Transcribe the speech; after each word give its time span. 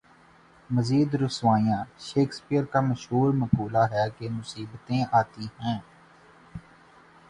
مزید 0.69 1.09
رسوائیاں 1.15 1.81
شیکسپیئر 1.99 2.63
کا 2.65 2.81
مشہور 2.81 3.33
مقولہ 3.33 3.83
ہے 3.91 4.05
کہ 4.17 4.29
مصیبتیں 4.29 5.03
آتی 5.11 5.45
ہیں۔ 5.59 5.79